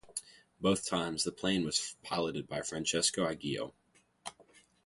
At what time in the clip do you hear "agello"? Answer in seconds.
3.27-3.73